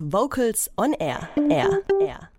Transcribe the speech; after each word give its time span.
Vocals 0.00 0.70
on 0.76 0.92
Air. 0.92 1.28
Air. 1.50 1.82
Air. 2.00 2.30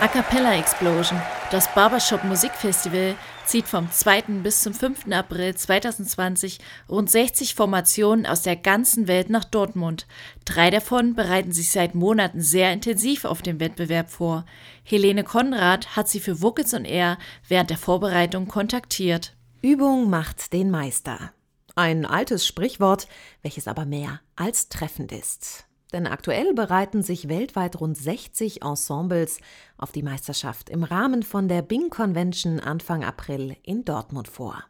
A 0.00 0.08
Cappella 0.08 0.56
Explosion, 0.56 1.20
das 1.50 1.68
Barbershop 1.74 2.24
Musikfestival, 2.24 3.16
zieht 3.44 3.68
vom 3.68 3.92
2. 3.92 4.22
bis 4.42 4.62
zum 4.62 4.72
5. 4.72 5.12
April 5.12 5.54
2020 5.54 6.58
rund 6.88 7.10
60 7.10 7.54
Formationen 7.54 8.24
aus 8.24 8.40
der 8.40 8.56
ganzen 8.56 9.08
Welt 9.08 9.28
nach 9.28 9.44
Dortmund. 9.44 10.06
Drei 10.46 10.70
davon 10.70 11.14
bereiten 11.14 11.52
sich 11.52 11.70
seit 11.70 11.94
Monaten 11.94 12.40
sehr 12.40 12.72
intensiv 12.72 13.26
auf 13.26 13.42
den 13.42 13.60
Wettbewerb 13.60 14.08
vor. 14.08 14.46
Helene 14.84 15.22
Konrad 15.22 15.96
hat 15.96 16.08
sie 16.08 16.20
für 16.20 16.40
Vocals 16.40 16.72
on 16.72 16.86
Air 16.86 17.18
während 17.46 17.68
der 17.68 17.76
Vorbereitung 17.76 18.48
kontaktiert. 18.48 19.36
Übung 19.60 20.08
macht 20.08 20.54
den 20.54 20.70
Meister. 20.70 21.32
Ein 21.74 22.06
altes 22.06 22.46
Sprichwort, 22.46 23.06
welches 23.42 23.68
aber 23.68 23.84
mehr 23.84 24.22
als 24.34 24.70
treffend 24.70 25.12
ist. 25.12 25.65
Denn 25.92 26.06
aktuell 26.06 26.52
bereiten 26.54 27.02
sich 27.02 27.28
weltweit 27.28 27.80
rund 27.80 27.96
60 27.96 28.62
Ensembles 28.62 29.38
auf 29.78 29.92
die 29.92 30.02
Meisterschaft 30.02 30.68
im 30.68 30.82
Rahmen 30.82 31.22
von 31.22 31.48
der 31.48 31.62
Bing 31.62 31.90
Convention 31.90 32.60
Anfang 32.60 33.04
April 33.04 33.56
in 33.62 33.84
Dortmund 33.84 34.28
vor. 34.28 34.64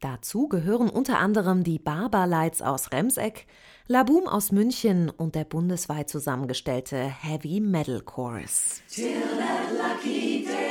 Dazu 0.00 0.48
gehören 0.48 0.88
unter 0.88 1.18
anderem 1.18 1.62
die 1.62 1.78
Barberlights 1.78 2.62
aus 2.62 2.90
Remseck, 2.90 3.46
Laboom 3.86 4.26
aus 4.26 4.50
München 4.50 5.10
und 5.10 5.34
der 5.34 5.44
bundesweit 5.44 6.08
zusammengestellte 6.08 6.96
Heavy 6.96 7.60
Metal 7.60 8.00
Chorus. 8.00 8.80
Till 8.88 9.20
that 9.36 9.72
lucky 9.72 10.46
day. 10.46 10.69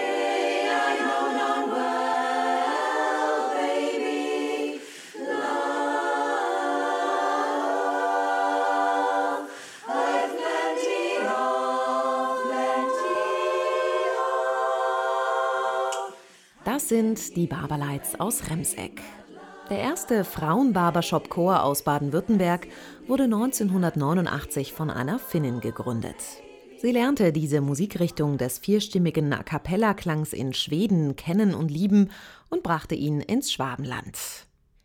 Das 16.71 16.87
sind 16.87 17.35
die 17.35 17.47
Barberlights 17.47 18.19
aus 18.19 18.47
Remseck. 18.47 19.01
Der 19.71 19.79
erste 19.79 20.23
Frauen-Barbershop-Chor 20.23 21.63
aus 21.63 21.81
Baden-Württemberg 21.81 22.67
wurde 23.07 23.23
1989 23.23 24.71
von 24.73 24.91
einer 24.91 25.17
Finnin 25.17 25.61
gegründet. 25.61 26.17
Sie 26.77 26.91
lernte 26.91 27.33
diese 27.33 27.61
Musikrichtung 27.61 28.37
des 28.37 28.59
vierstimmigen 28.59 29.33
A 29.33 29.41
cappella-Klangs 29.41 30.31
in 30.31 30.53
Schweden 30.53 31.15
kennen 31.15 31.55
und 31.55 31.71
lieben 31.71 32.11
und 32.51 32.61
brachte 32.61 32.93
ihn 32.93 33.19
ins 33.19 33.51
Schwabenland. 33.51 34.19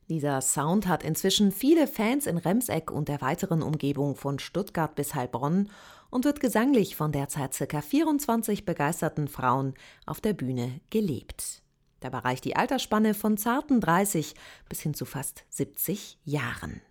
Dieser 0.09 0.41
Sound 0.41 0.89
hat 0.89 1.05
inzwischen 1.05 1.53
viele 1.53 1.87
Fans 1.87 2.27
in 2.27 2.39
Remseck 2.39 2.91
und 2.91 3.09
der 3.09 3.21
weiteren 3.21 3.61
Umgebung 3.61 4.17
von 4.17 4.39
Stuttgart 4.39 4.95
bis 4.95 5.15
Heilbronn 5.15 5.69
und 6.09 6.25
wird 6.25 6.41
gesanglich 6.41 6.97
von 6.97 7.13
derzeit 7.13 7.55
ca. 7.55 7.83
24 7.83 8.65
begeisterten 8.65 9.29
Frauen 9.29 9.75
auf 10.07 10.23
der 10.23 10.33
Bühne 10.33 10.81
gelebt. 10.89 11.64
Dabei 12.05 12.19
reicht 12.19 12.45
die 12.45 12.55
Altersspanne 12.55 13.15
von 13.15 13.39
zarten 13.39 13.81
30 13.81 14.35
bis 14.69 14.83
hin 14.83 14.93
zu 14.93 15.07
fast 15.07 15.47
70 15.49 16.19
Jahren. 16.27 16.83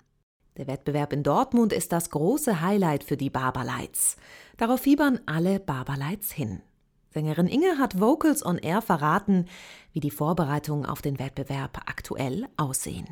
Der 0.57 0.65
Wettbewerb 0.65 1.13
in 1.13 1.21
Dortmund 1.21 1.71
ist 1.71 1.91
das 1.91 2.09
große 2.09 2.61
Highlight 2.61 3.03
für 3.03 3.15
die 3.15 3.29
Barberlights. 3.29 4.17
Darauf 4.57 4.79
fiebern 4.81 5.19
alle 5.27 5.59
Barberlights 5.59 6.31
hin. 6.31 6.61
Sängerin 7.09 7.45
Inge 7.45 7.77
hat 7.77 8.01
Vocals 8.01 8.43
on 8.43 8.57
Air 8.57 8.81
verraten, 8.81 9.45
wie 9.91 9.99
die 9.99 10.09
Vorbereitungen 10.09 10.87
auf 10.87 11.03
den 11.03 11.19
Wettbewerb 11.19 11.81
aktuell 11.85 12.47
aussehen. 12.57 13.05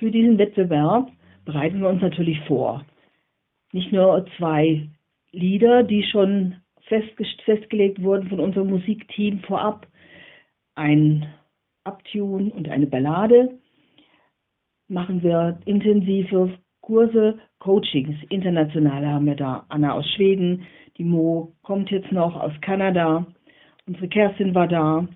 Für 0.00 0.10
diesen 0.10 0.36
Wettbewerb 0.36 1.12
bereiten 1.44 1.80
wir 1.80 1.90
uns 1.90 2.02
natürlich 2.02 2.40
vor. 2.48 2.84
Nicht 3.70 3.92
nur 3.92 4.26
zwei 4.36 4.88
Lieder, 5.30 5.84
die 5.84 6.02
schon 6.10 6.56
festgelegt 6.88 8.02
wurden 8.02 8.28
von 8.28 8.40
unserem 8.40 8.68
Musikteam 8.68 9.38
vorab, 9.46 9.86
ein 10.74 11.26
Abtune 11.84 12.50
und 12.52 12.68
eine 12.68 12.86
Ballade, 12.86 13.58
machen 14.88 15.22
wir 15.22 15.58
intensive 15.64 16.58
Kurse, 16.80 17.38
Coachings. 17.60 18.16
Internationale 18.28 19.08
haben 19.08 19.26
wir 19.26 19.36
da. 19.36 19.64
Anna 19.68 19.92
aus 19.92 20.06
Schweden, 20.10 20.66
die 20.98 21.04
Mo 21.04 21.54
kommt 21.62 21.90
jetzt 21.90 22.12
noch 22.12 22.36
aus 22.36 22.52
Kanada, 22.60 23.26
unsere 23.86 24.08
Kerstin 24.08 24.54
war 24.54 24.68
da 24.68 25.08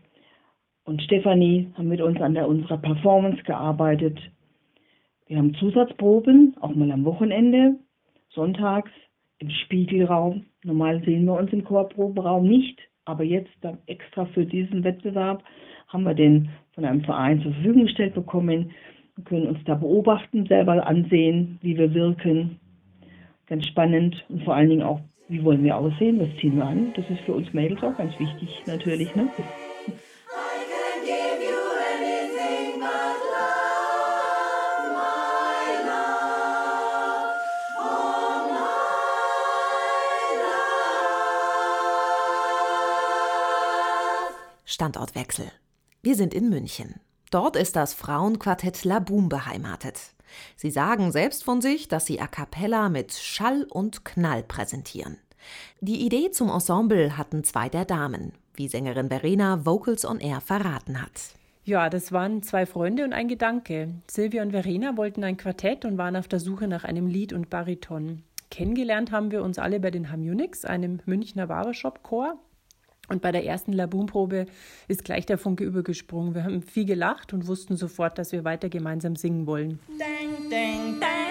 und 0.85 1.03
Stefanie 1.03 1.71
haben 1.77 1.89
mit 1.89 2.01
uns 2.01 2.21
an 2.21 2.35
der, 2.35 2.49
unserer 2.49 2.79
Performance 2.79 3.43
gearbeitet. 3.43 4.19
Wir 5.27 5.37
haben 5.37 5.55
Zusatzproben, 5.55 6.57
auch 6.61 6.75
mal 6.75 6.91
am 6.91 7.05
Wochenende, 7.05 7.79
sonntags 8.31 8.91
im 9.39 9.51
Spiegelraum. 9.51 10.47
Normal 10.65 11.03
sehen 11.05 11.27
wir 11.27 11.35
uns 11.35 11.53
im 11.53 11.65
Chorproberaum 11.65 12.49
nicht. 12.49 12.81
Aber 13.09 13.25
jetzt 13.25 13.51
dann 13.63 13.79
extra 13.87 14.27
für 14.27 14.45
diesen 14.45 14.85
Wettbewerb 14.85 15.43
haben 15.89 16.05
wir 16.05 16.13
den 16.13 16.51
von 16.75 16.85
einem 16.85 17.01
Verein 17.01 17.41
zur 17.41 17.55
Verfügung 17.55 17.87
gestellt 17.87 18.13
bekommen. 18.15 18.71
Wir 19.17 19.25
können 19.25 19.47
uns 19.47 19.59
da 19.65 19.77
beobachten, 19.77 20.45
selber 20.45 20.87
ansehen, 20.87 21.59
wie 21.63 21.79
wir 21.79 21.95
wirken. 21.95 22.61
Ganz 23.47 23.67
spannend 23.67 24.23
und 24.29 24.45
vor 24.45 24.55
allen 24.55 24.69
Dingen 24.69 24.83
auch, 24.83 25.01
wie 25.29 25.43
wollen 25.43 25.65
wir 25.65 25.79
aussehen, 25.79 26.21
was 26.21 26.29
ziehen 26.39 26.57
wir 26.57 26.67
an. 26.67 26.93
Das 26.97 27.09
ist 27.09 27.21
für 27.21 27.33
uns 27.33 27.51
Mädels 27.55 27.83
auch 27.83 27.97
ganz 27.97 28.13
wichtig 28.21 28.63
natürlich. 28.67 29.17
Ne? 29.17 29.27
Standortwechsel. 44.79 45.51
Wir 46.03 46.15
sind 46.15 46.33
in 46.33 46.51
München. 46.51 47.01
Dort 47.33 47.57
ist 47.57 47.75
das 47.75 47.95
Frauenquartett 47.95 48.85
La 48.85 49.01
Boom 49.01 49.29
beheimatet. 49.29 49.99
Sie 50.55 50.71
sagen 50.71 51.11
selbst 51.11 51.43
von 51.43 51.61
sich, 51.61 51.89
dass 51.89 52.07
sie 52.07 52.21
a 52.21 52.29
cappella 52.29 52.89
mit 52.89 53.13
Schall 53.13 53.65
und 53.65 54.05
Knall 54.05 54.45
präsentieren. 54.45 55.19
Die 55.81 56.07
Idee 56.07 56.31
zum 56.31 56.49
Ensemble 56.49 57.19
hatten 57.19 57.43
zwei 57.43 57.69
der 57.69 57.87
Damen, 57.87 58.35
wie 58.55 58.69
Sängerin 58.69 59.09
Verena 59.09 59.67
Vocals 59.67 60.05
on 60.05 60.21
Air 60.21 60.41
verraten 60.41 61.03
hat. 61.03 61.35
Ja, 61.65 61.91
das 61.91 62.13
waren 62.13 62.45
zwei 62.45 62.65
Freunde 62.65 63.03
und 63.03 63.13
ein 63.13 63.27
Gedanke. 63.27 63.95
Silvia 64.09 64.43
und 64.43 64.53
Verena 64.53 64.97
wollten 64.97 65.25
ein 65.25 65.39
Quartett 65.39 65.87
und 65.87 65.99
waren 65.99 66.15
auf 66.15 66.29
der 66.29 66.39
Suche 66.39 66.69
nach 66.69 66.85
einem 66.85 67.09
Lied 67.09 67.33
und 67.33 67.51
Bariton. 67.51 68.23
Kennengelernt 68.53 69.11
haben 69.11 69.33
wir 69.33 69.43
uns 69.43 69.59
alle 69.59 69.81
bei 69.81 69.91
den 69.91 70.13
Harmonix, 70.13 70.65
einem 70.65 71.01
Münchner 71.05 71.49
Barbershop-Chor. 71.49 72.39
Und 73.09 73.23
bei 73.23 73.33
der 73.33 73.45
ersten 73.45 73.73
Laboon-Probe 73.73 74.47
ist 74.87 75.05
gleich 75.05 75.27
der 75.27 75.39
Funke 75.39 75.65
übergesprungen. 75.65 76.35
Wir 76.35 76.45
haben 76.45 76.63
viel 76.63 76.85
gelacht 76.85 77.33
und 77.33 77.47
wussten 77.47 77.77
sofort, 77.77 78.19
dass 78.19 78.33
wir 78.33 78.45
weiter 78.45 78.69
gemeinsam 78.69 79.17
singen 79.17 79.47
wollen. 79.47 79.79
Dang, 79.99 80.51
dang, 80.51 81.01
dang, 81.01 81.29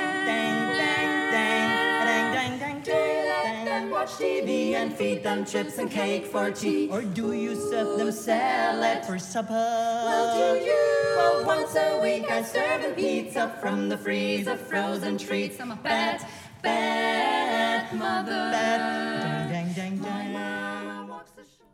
watch 4.08 4.18
TV 4.18 4.76
and 4.76 4.94
feed 4.94 5.24
them 5.24 5.46
chips 5.46 5.78
and 5.78 5.90
cake 5.90 6.26
for 6.26 6.52
tea? 6.52 6.90
Or 6.90 7.02
do 7.02 7.34
you 7.34 7.56
serve 7.56 7.98
them 7.98 8.12
salad 8.12 9.06
for 9.06 9.20
supper? 9.20 9.54
Well, 9.54 10.28
do 10.38 10.66
you? 10.66 10.84
Well, 11.18 11.46
once 11.46 11.76
a 11.76 12.00
week 12.02 12.30
I 12.30 12.42
serve 12.44 12.82
them 12.82 12.94
pizza 12.94 13.56
from 13.62 13.90
the 13.90 13.98
freezer, 13.98 14.56
frozen 14.56 15.18
treats. 15.18 15.60
I'm 15.60 15.72
a 15.72 15.76
bad, 15.76 16.26
bad 16.62 17.94
mother. 17.94 18.52
Bad, 18.52 19.50
dang, 19.52 19.74
dang, 19.74 19.98
dang, 19.98 20.34
dang. 20.34 20.57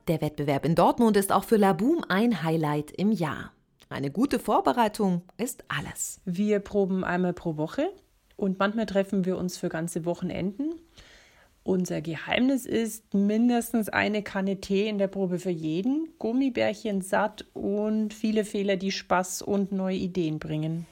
Der 0.09 0.19
Wettbewerb 0.19 0.66
in 0.66 0.75
Dortmund 0.75 1.16
ist 1.16 1.31
auch 1.31 1.46
für 1.46 1.56
Laboom 1.56 2.03
ein 2.09 2.44
Highlight 2.44 2.91
im 2.91 3.14
Jahr. 3.14 3.53
Eine 3.88 4.12
gute 4.12 4.38
Vorbereitung 4.38 5.22
ist 5.38 5.64
alles. 5.69 6.19
Wir 6.25 6.59
proben 6.59 7.06
einmal 7.06 7.31
pro 7.31 7.56
Woche 7.56 7.90
und 8.36 8.59
manchmal 8.59 8.86
treffen 8.86 9.24
wir 9.24 9.38
uns 9.38 9.56
für 9.56 9.69
ganze 9.69 10.03
Wochenenden. 10.03 10.74
Unser 11.64 12.02
Geheimnis 12.02 12.66
ist 12.66 13.14
mindestens 13.14 13.88
eine 13.88 14.23
Kanne 14.23 14.59
Tee 14.59 14.90
in 14.90 14.97
der 14.97 15.08
Probe 15.08 15.40
für 15.40 15.52
jeden, 15.52 16.09
Gummibärchen 16.20 17.00
satt 17.00 17.46
und 17.53 18.14
viele 18.14 18.44
Fehler, 18.44 18.76
die 18.76 18.91
Spaß 18.91 19.41
und 19.41 19.72
neue 19.72 19.96
Ideen 19.96 20.38
bringen. 20.38 20.85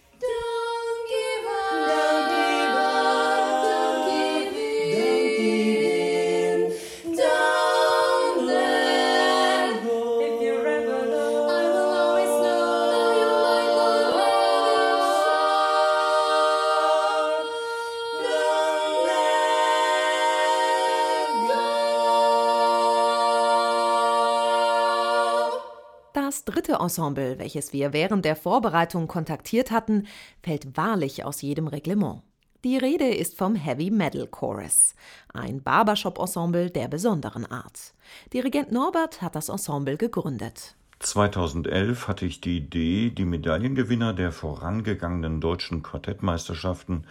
Das 26.31 26.45
dritte 26.45 26.75
Ensemble, 26.79 27.39
welches 27.39 27.73
wir 27.73 27.91
während 27.91 28.23
der 28.23 28.37
Vorbereitung 28.37 29.09
kontaktiert 29.09 29.69
hatten, 29.69 30.07
fällt 30.41 30.77
wahrlich 30.77 31.25
aus 31.25 31.41
jedem 31.41 31.67
Reglement. 31.67 32.21
Die 32.63 32.77
Rede 32.77 33.13
ist 33.13 33.37
vom 33.37 33.55
Heavy 33.55 33.91
Metal 33.91 34.25
Chorus, 34.27 34.95
ein 35.33 35.61
Barbershop-Ensemble 35.61 36.69
der 36.69 36.87
besonderen 36.87 37.45
Art. 37.45 37.93
Dirigent 38.31 38.71
Norbert 38.71 39.21
hat 39.21 39.35
das 39.35 39.49
Ensemble 39.49 39.97
gegründet. 39.97 40.75
2011 40.99 42.07
hatte 42.07 42.25
ich 42.25 42.39
die 42.39 42.55
Idee, 42.55 43.09
die 43.09 43.25
Medaillengewinner 43.25 44.13
der 44.13 44.31
vorangegangenen 44.31 45.41
deutschen 45.41 45.83
Quartettmeisterschaften 45.83 47.07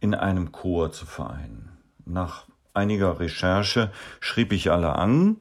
in 0.00 0.12
einem 0.12 0.50
Chor 0.50 0.90
zu 0.90 1.06
vereinen. 1.06 1.70
Nach 2.04 2.46
einiger 2.74 3.20
Recherche 3.20 3.92
schrieb 4.18 4.52
ich 4.52 4.72
alle 4.72 4.96
an 4.96 5.36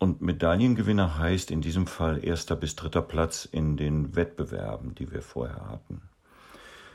und 0.00 0.22
Medaillengewinner 0.22 1.18
heißt 1.18 1.50
in 1.50 1.60
diesem 1.60 1.86
Fall 1.86 2.24
erster 2.24 2.56
bis 2.56 2.74
dritter 2.74 3.02
Platz 3.02 3.44
in 3.44 3.76
den 3.76 4.16
Wettbewerben, 4.16 4.94
die 4.94 5.12
wir 5.12 5.20
vorher 5.20 5.68
hatten. 5.68 6.00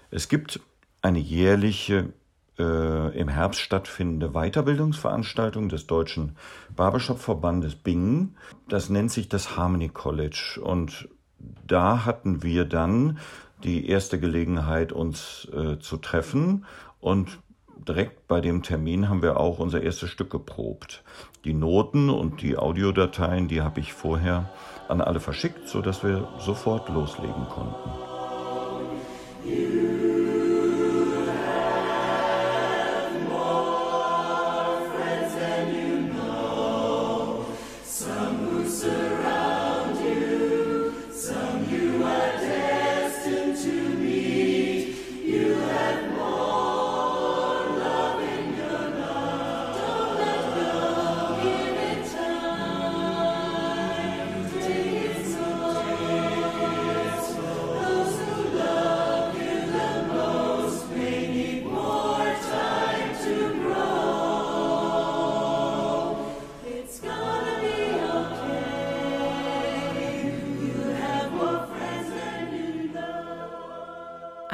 Es 0.09 0.27
gibt 0.27 0.59
eine 1.03 1.19
jährliche 1.19 2.13
äh, 2.57 3.17
im 3.17 3.27
Herbst 3.27 3.61
stattfindende 3.61 4.31
Weiterbildungsveranstaltung 4.31 5.69
des 5.69 5.85
Deutschen 5.85 6.35
Barbershop-Verbandes 6.75 7.75
Bingen. 7.75 8.37
Das 8.69 8.89
nennt 8.89 9.11
sich 9.11 9.29
das 9.29 9.55
Harmony 9.55 9.89
College. 9.89 10.59
Und 10.63 11.07
da 11.67 12.05
hatten 12.05 12.41
wir 12.41 12.65
dann 12.65 13.19
die 13.63 13.87
erste 13.87 14.19
Gelegenheit, 14.19 14.91
uns 14.91 15.47
äh, 15.53 15.77
zu 15.77 15.97
treffen. 15.97 16.65
Und 16.99 17.37
direkt 17.87 18.27
bei 18.27 18.41
dem 18.41 18.63
Termin 18.63 19.09
haben 19.09 19.21
wir 19.21 19.37
auch 19.37 19.59
unser 19.59 19.81
erstes 19.81 20.09
Stück 20.09 20.31
geprobt. 20.31 21.03
Die 21.45 21.53
Noten 21.53 22.09
und 22.09 22.41
die 22.41 22.57
Audiodateien, 22.57 23.47
die 23.47 23.61
habe 23.61 23.79
ich 23.79 23.93
vorher 23.93 24.49
an 24.87 24.99
alle 24.99 25.19
verschickt, 25.19 25.69
sodass 25.69 26.03
wir 26.03 26.27
sofort 26.39 26.89
loslegen 26.89 27.45
konnten. 27.49 27.91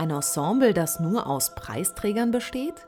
Ein 0.01 0.09
Ensemble, 0.09 0.74
das 0.74 1.00
nur 1.00 1.27
aus 1.27 1.53
Preisträgern 1.53 2.31
besteht? 2.31 2.88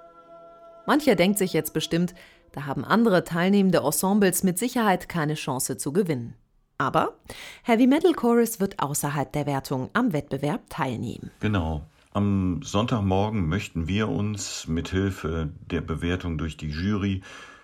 Mancher 0.88 1.14
denkt 1.14 1.38
sich 1.38 1.54
jetzt 1.54 1.72
bestimmt, 1.72 2.16
da 2.54 2.66
haben 2.66 2.84
andere 2.84 3.24
teilnehmende 3.24 3.82
Ensembles 3.82 4.42
mit 4.42 4.58
Sicherheit 4.58 5.10
keine 5.10 5.36
Chance 5.36 5.78
zu 5.78 5.94
gewinnen. 5.94 6.34
Aber 6.80 7.14
Heavy 7.62 7.86
Metal 7.86 8.14
Chorus 8.14 8.60
wird 8.60 8.80
außerhalb 8.80 9.32
der 9.32 9.46
Wertung 9.46 9.92
am 9.94 10.12
Wettbewerb 10.12 10.72
teilnehmen. 10.72 11.30
Genau. 11.40 11.84
Am 12.14 12.64
Sonntagmorgen 12.64 13.48
möchten 13.48 13.88
wir 13.88 14.10
uns 14.10 14.68
mit 14.68 14.90
Hilfe 14.90 15.52
der 15.70 15.82
Bewertung 15.82 16.40
durch 16.40 16.58
die 16.58 16.72
Jury 16.72 17.22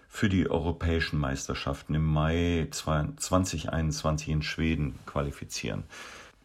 für 0.07 0.30
die 0.30 0.48
europäischen 0.48 1.18
Meisterschaften 1.18 1.96
im 1.96 2.06
Mai 2.06 2.68
2021 2.69 4.30
in 4.30 4.44
Schweden 4.44 5.00
qualifizieren 5.07 5.86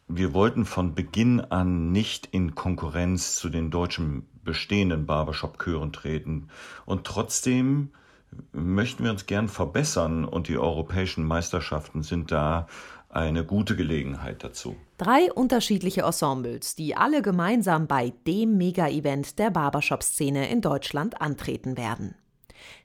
wir 0.09 0.35
wollten 0.35 0.65
von 0.65 0.95
Beginn 0.95 1.41
an 1.41 1.93
nicht 1.93 2.27
in 2.27 2.55
Konkurrenz 2.55 3.37
zu 3.37 3.49
den 3.49 3.71
deutschen 3.71 4.27
bestehenden 4.45 5.07
Barbershop-Chören 5.07 5.93
treten. 5.93 6.49
Und 6.85 7.05
trotzdem 7.05 7.91
möchten 8.53 9.05
wir 9.05 9.11
uns 9.11 9.27
gern 9.27 9.49
verbessern 9.49 10.25
und 10.25 10.49
die 10.49 10.59
europäischen 10.59 11.25
Meisterschaften 11.25 12.03
sind 12.03 12.31
da 12.31 12.67
eine 13.09 13.45
gute 13.45 13.77
Gelegenheit 13.77 14.43
dazu. 14.43 14.77
Drei 14.99 15.33
unterschiedliche 15.33 16.03
Ensembles, 16.03 16.75
die 16.75 16.97
alle 16.97 17.23
gemeinsam 17.23 17.87
bei 17.87 18.13
dem 18.27 18.57
Mega-Event 18.57 19.39
der 19.39 19.51
Barbershop-Szene 19.51 20.51
in 20.51 20.61
Deutschland 20.61 21.21
antreten 21.21 21.77
werden. 21.77 22.17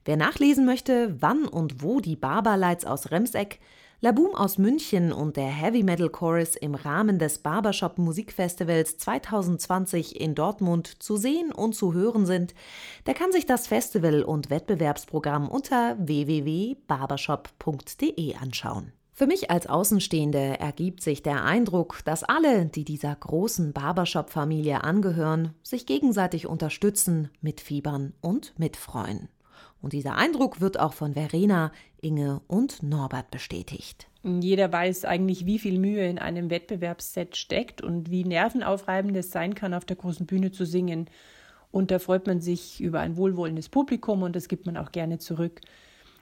Wer 0.05 0.17
nachlesen 0.17 0.65
möchte, 0.65 1.15
wann 1.19 1.45
und 1.45 1.81
wo 1.81 1.99
die 1.99 2.15
Barberlights 2.15 2.85
aus 2.85 3.11
Remseck 3.11 3.59
Laboom 4.01 4.33
aus 4.33 4.57
München 4.57 5.11
und 5.11 5.35
der 5.35 5.49
Heavy 5.49 5.83
Metal 5.83 6.07
Chorus 6.07 6.55
im 6.55 6.73
Rahmen 6.73 7.19
des 7.19 7.39
Barbershop 7.39 7.97
Musikfestivals 7.97 8.97
2020 8.97 10.21
in 10.21 10.35
Dortmund 10.35 11.03
zu 11.03 11.17
sehen 11.17 11.51
und 11.51 11.75
zu 11.75 11.91
hören 11.91 12.25
sind, 12.25 12.53
der 13.07 13.13
kann 13.13 13.33
sich 13.33 13.45
das 13.45 13.67
Festival 13.67 14.23
und 14.23 14.49
Wettbewerbsprogramm 14.49 15.49
unter 15.49 15.97
www.barbershop.de 15.99 18.37
anschauen. 18.37 18.93
Für 19.11 19.27
mich 19.27 19.51
als 19.51 19.67
Außenstehende 19.67 20.61
ergibt 20.61 21.03
sich 21.03 21.21
der 21.21 21.43
Eindruck, 21.43 21.99
dass 22.05 22.23
alle, 22.23 22.67
die 22.67 22.85
dieser 22.85 23.13
großen 23.13 23.73
Barbershop-Familie 23.73 24.85
angehören, 24.85 25.55
sich 25.61 25.85
gegenseitig 25.85 26.47
unterstützen, 26.47 27.31
mitfiebern 27.41 28.13
und 28.21 28.57
mitfreuen. 28.57 29.27
Und 29.81 29.93
dieser 29.93 30.15
Eindruck 30.15 30.59
wird 30.59 30.79
auch 30.79 30.93
von 30.93 31.13
Verena, 31.13 31.71
Inge 32.01 32.41
und 32.47 32.83
Norbert 32.83 33.31
bestätigt. 33.31 34.07
Jeder 34.23 34.71
weiß 34.71 35.05
eigentlich, 35.05 35.45
wie 35.45 35.59
viel 35.59 35.79
Mühe 35.79 36.05
in 36.07 36.19
einem 36.19 36.49
Wettbewerbsset 36.49 37.37
steckt 37.37 37.81
und 37.81 38.11
wie 38.11 38.25
nervenaufreibend 38.25 39.15
es 39.15 39.31
sein 39.31 39.55
kann, 39.55 39.73
auf 39.73 39.85
der 39.85 39.95
großen 39.95 40.25
Bühne 40.25 40.51
zu 40.51 40.65
singen. 40.65 41.09
Und 41.71 41.91
da 41.91 41.99
freut 41.99 42.27
man 42.27 42.41
sich 42.41 42.81
über 42.81 42.99
ein 42.99 43.15
wohlwollendes 43.15 43.69
Publikum 43.69 44.23
und 44.23 44.35
das 44.35 44.49
gibt 44.49 44.65
man 44.65 44.75
auch 44.75 44.91
gerne 44.91 45.19
zurück. 45.19 45.61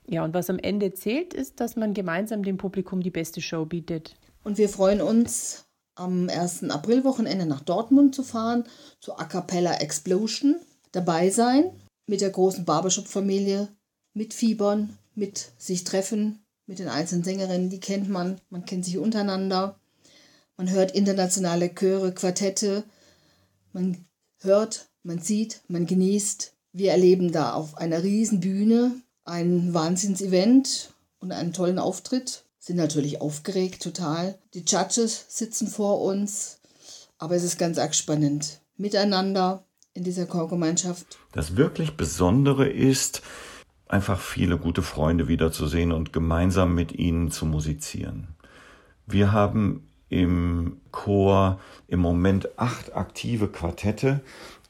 Ja, 0.05 0.23
und 0.23 0.33
was 0.33 0.49
am 0.49 0.59
Ende 0.59 0.93
zählt, 0.93 1.33
ist, 1.33 1.59
dass 1.59 1.75
man 1.75 1.93
gemeinsam 1.93 2.43
dem 2.43 2.57
Publikum 2.57 3.01
die 3.01 3.09
beste 3.09 3.41
Show 3.41 3.65
bietet. 3.65 4.15
Und 4.43 4.57
wir 4.57 4.69
freuen 4.69 5.01
uns, 5.01 5.65
am 5.95 6.29
1. 6.29 6.69
Aprilwochenende 6.69 7.47
nach 7.47 7.61
Dortmund 7.61 8.13
zu 8.13 8.23
fahren, 8.23 8.65
zur 8.99 9.19
A 9.19 9.25
Cappella 9.25 9.73
Explosion, 9.79 10.57
dabei 10.91 11.31
sein 11.31 11.71
mit 12.07 12.21
der 12.21 12.31
großen 12.31 12.65
Barbershop-Familie, 12.65 13.67
mit 14.13 14.33
Fiebern, 14.33 14.97
mit 15.13 15.51
sich 15.57 15.83
treffen, 15.83 16.39
mit 16.65 16.79
den 16.79 16.87
einzelnen 16.87 17.23
Sängerinnen, 17.23 17.69
die 17.69 17.79
kennt 17.79 18.09
man, 18.09 18.41
man 18.49 18.65
kennt 18.65 18.85
sich 18.85 18.97
untereinander. 18.97 19.79
Man 20.57 20.69
hört 20.69 20.91
internationale 20.91 21.73
Chöre, 21.73 22.13
Quartette, 22.13 22.83
man 23.73 24.05
hört, 24.39 24.89
man 25.03 25.19
sieht, 25.19 25.61
man 25.67 25.85
genießt. 25.85 26.53
Wir 26.73 26.91
erleben 26.91 27.31
da 27.31 27.53
auf 27.53 27.77
einer 27.77 28.03
riesen 28.03 28.39
Bühne 28.39 28.91
ein 29.23 29.73
Wahnsinns-Event 29.73 30.93
und 31.19 31.31
einen 31.31 31.53
tollen 31.53 31.79
Auftritt. 31.79 32.43
Sind 32.59 32.77
natürlich 32.77 33.21
aufgeregt, 33.21 33.83
total. 33.83 34.37
Die 34.53 34.63
Judges 34.65 35.25
sitzen 35.29 35.67
vor 35.67 36.01
uns, 36.01 36.59
aber 37.17 37.35
es 37.35 37.43
ist 37.43 37.57
ganz 37.57 37.77
arg 37.77 37.95
spannend. 37.95 38.59
Miteinander, 38.75 39.63
in 39.97 40.03
dieser 40.03 40.27
Chorgemeinschaft. 40.27 41.17
Das 41.31 41.57
wirklich 41.57 41.97
Besondere 41.97 42.69
ist, 42.69 43.23
einfach 43.87 44.19
viele 44.19 44.57
gute 44.57 44.83
Freunde 44.83 45.27
wiederzusehen 45.27 45.91
und 45.91 46.13
gemeinsam 46.13 46.75
mit 46.75 46.93
ihnen 46.93 47.31
zu 47.31 47.45
musizieren. 47.45 48.27
Wir 49.07 49.31
haben 49.31 49.87
im 50.09 50.77
Chor 50.91 51.59
im 51.87 51.99
Moment 51.99 52.59
acht 52.59 52.95
aktive 52.95 53.47
Quartette, 53.47 54.21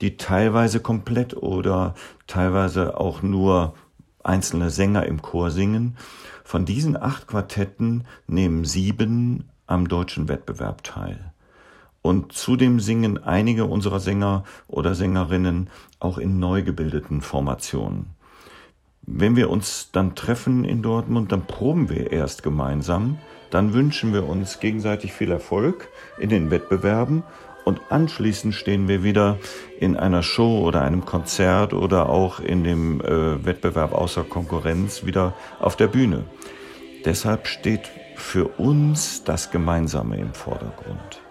die 0.01 0.17
teilweise 0.17 0.79
komplett 0.79 1.36
oder 1.36 1.93
teilweise 2.25 2.98
auch 2.98 3.22
nur 3.22 3.75
einzelne 4.24 4.69
Sänger 4.69 5.05
im 5.05 5.22
Chor 5.22 5.51
singen. 5.51 5.98
Von 6.43 6.65
diesen 6.65 6.96
acht 6.96 7.27
Quartetten 7.27 8.05
nehmen 8.27 8.65
sieben 8.65 9.50
am 9.65 9.88
deutschen 9.88 10.27
Wettbewerb 10.27 10.84
teil. 10.84 11.34
Und 12.07 12.31
zudem 12.31 12.79
singen 12.79 13.21
einige 13.21 13.65
unserer 13.65 13.99
Sänger 13.99 14.45
oder 14.69 14.95
Sängerinnen 14.95 15.69
auch 15.99 16.17
in 16.17 16.39
neu 16.39 16.63
gebildeten 16.63 17.19
Formationen. 17.19 18.05
Wenn 19.01 19.35
wir 19.35 19.49
uns 19.49 19.89
dann 19.91 20.15
treffen 20.15 20.63
in 20.63 20.81
Dortmund, 20.81 21.33
dann 21.33 21.45
proben 21.47 21.89
wir 21.89 22.13
erst 22.13 22.43
gemeinsam, 22.43 23.17
dann 23.49 23.73
wünschen 23.73 24.13
wir 24.13 24.25
uns 24.25 24.61
gegenseitig 24.61 25.11
viel 25.11 25.31
Erfolg 25.31 25.89
in 26.17 26.29
den 26.29 26.49
Wettbewerben 26.49 27.23
und 27.65 27.81
anschließend 27.89 28.55
stehen 28.55 28.87
wir 28.87 29.03
wieder 29.03 29.37
in 29.77 29.97
einer 29.97 30.23
Show 30.23 30.61
oder 30.65 30.83
einem 30.83 31.03
Konzert 31.03 31.73
oder 31.73 32.07
auch 32.07 32.39
in 32.39 32.63
dem 32.63 33.01
äh, 33.01 33.45
Wettbewerb 33.45 33.91
außer 33.91 34.23
Konkurrenz 34.23 35.05
wieder 35.05 35.33
auf 35.59 35.75
der 35.75 35.87
Bühne. 35.87 36.23
Deshalb 37.03 37.47
steht 37.47 37.91
für 38.15 38.47
uns 38.47 39.25
das 39.25 39.51
Gemeinsame 39.51 40.15
im 40.15 40.33
Vordergrund. 40.33 41.26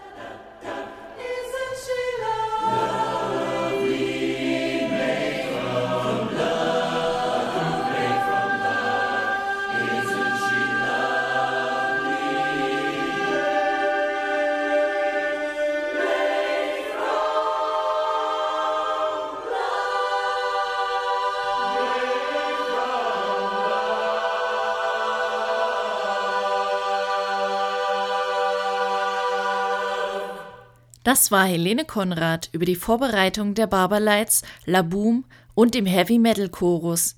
Das 31.07 31.31
war 31.31 31.45
Helene 31.45 31.85
Konrad 31.85 32.49
über 32.51 32.65
die 32.65 32.75
Vorbereitung 32.75 33.55
der 33.55 33.69
Barberlights, 33.69 34.43
La 34.65 34.83
Boom 34.83 35.25
und 35.55 35.77
dem 35.77 35.87
Heavy 35.87 36.19
Metal 36.19 36.49
Chorus. 36.49 37.15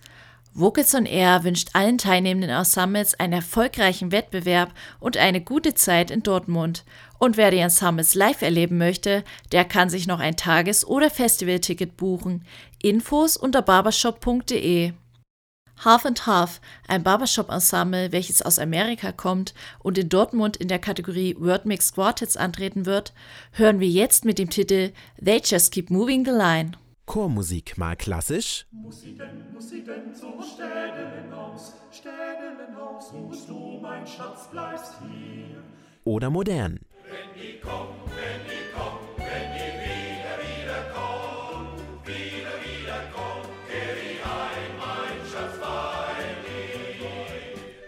Vocals 0.52 0.94
on 0.94 1.06
Air 1.06 1.42
wünscht 1.42 1.70
allen 1.72 1.96
teilnehmenden 1.96 2.50
Ensembles 2.50 3.18
einen 3.18 3.32
erfolgreichen 3.32 4.12
Wettbewerb 4.12 4.74
und 5.00 5.16
eine 5.16 5.40
gute 5.40 5.72
Zeit 5.72 6.10
in 6.10 6.22
Dortmund. 6.22 6.84
Und 7.18 7.38
wer 7.38 7.50
die 7.50 7.60
Ensembles 7.60 8.14
live 8.14 8.42
erleben 8.42 8.76
möchte, 8.76 9.24
der 9.52 9.64
kann 9.64 9.88
sich 9.88 10.06
noch 10.06 10.20
ein 10.20 10.36
Tages- 10.36 10.86
oder 10.86 11.08
Festivalticket 11.08 11.96
buchen. 11.96 12.44
Infos 12.82 13.38
unter 13.38 13.62
barbershop.de. 13.62 14.92
Half 15.84 16.04
and 16.04 16.26
Half, 16.26 16.60
ein 16.88 17.04
Barbershop-Ensemble, 17.04 18.10
welches 18.10 18.42
aus 18.42 18.58
Amerika 18.58 19.12
kommt 19.12 19.54
und 19.78 19.96
in 19.96 20.08
Dortmund 20.08 20.56
in 20.56 20.66
der 20.66 20.80
Kategorie 20.80 21.36
Word 21.38 21.66
Mix 21.66 21.92
Quartets 21.92 22.36
antreten 22.36 22.84
wird, 22.84 23.12
hören 23.52 23.78
wir 23.78 23.88
jetzt 23.88 24.24
mit 24.24 24.38
dem 24.38 24.50
Titel 24.50 24.92
They 25.24 25.40
Just 25.44 25.72
Keep 25.72 25.90
Moving 25.90 26.24
the 26.24 26.32
Line. 26.32 26.72
Chormusik 27.06 27.78
mal 27.78 27.96
klassisch? 27.96 28.66
Muss 28.70 29.02
sie 29.02 29.14
denn, 29.14 29.52
muss 29.54 29.70
sie 29.70 29.82
denn 29.82 30.12
so 30.12 30.34
Städelen 30.42 31.32
aus, 31.32 31.72
Städelen 31.90 32.76
aus, 32.76 33.12
wo 33.12 33.32
du, 33.46 33.78
mein 33.80 34.06
Schatz, 34.06 34.50
bleibst 34.50 34.94
hier. 35.00 35.62
Oder 36.04 36.28
modern? 36.28 36.80
Wenn 37.04 37.40
die 37.40 37.60
kommen, 37.60 37.94
wenn 38.04 38.46
die 38.46 38.72
kommen, 38.76 39.07